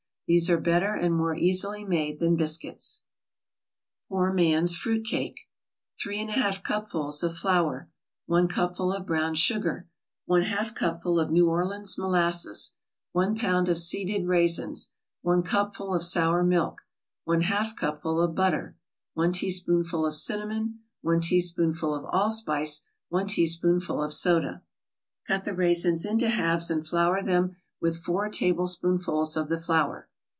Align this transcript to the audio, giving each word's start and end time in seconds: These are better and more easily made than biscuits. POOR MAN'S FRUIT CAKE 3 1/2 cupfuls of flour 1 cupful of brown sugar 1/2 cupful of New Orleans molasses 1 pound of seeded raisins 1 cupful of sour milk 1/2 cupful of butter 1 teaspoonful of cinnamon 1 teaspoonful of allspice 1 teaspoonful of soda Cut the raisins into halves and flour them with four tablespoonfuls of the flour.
These 0.33 0.49
are 0.49 0.57
better 0.61 0.93
and 0.95 1.13
more 1.13 1.35
easily 1.35 1.83
made 1.83 2.19
than 2.21 2.37
biscuits. 2.37 3.01
POOR 4.07 4.31
MAN'S 4.31 4.77
FRUIT 4.77 5.03
CAKE 5.03 5.41
3 6.01 6.27
1/2 6.29 6.63
cupfuls 6.63 7.21
of 7.21 7.35
flour 7.35 7.89
1 8.27 8.47
cupful 8.47 8.93
of 8.93 9.05
brown 9.05 9.33
sugar 9.33 9.89
1/2 10.29 10.73
cupful 10.73 11.19
of 11.19 11.31
New 11.31 11.49
Orleans 11.49 11.97
molasses 11.97 12.71
1 13.11 13.35
pound 13.35 13.67
of 13.67 13.77
seeded 13.77 14.25
raisins 14.25 14.93
1 15.21 15.43
cupful 15.43 15.93
of 15.93 16.01
sour 16.01 16.45
milk 16.45 16.79
1/2 17.27 17.75
cupful 17.75 18.21
of 18.21 18.33
butter 18.33 18.77
1 19.15 19.33
teaspoonful 19.33 20.05
of 20.05 20.15
cinnamon 20.15 20.79
1 21.01 21.19
teaspoonful 21.19 21.93
of 21.93 22.05
allspice 22.05 22.85
1 23.09 23.27
teaspoonful 23.27 24.01
of 24.01 24.13
soda 24.13 24.63
Cut 25.27 25.43
the 25.43 25.53
raisins 25.53 26.05
into 26.05 26.29
halves 26.29 26.71
and 26.71 26.87
flour 26.87 27.21
them 27.21 27.57
with 27.81 27.97
four 28.01 28.29
tablespoonfuls 28.29 29.35
of 29.35 29.49
the 29.49 29.59
flour. 29.61 30.07